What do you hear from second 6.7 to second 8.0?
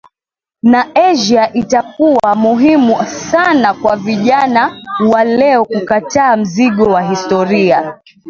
wa historia